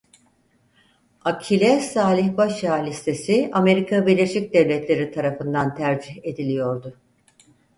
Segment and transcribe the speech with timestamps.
[1.25, 6.97] Akile Salih-Başağa listesi Amerika Birleşik Devletleri tarafından tercih ediliyordu.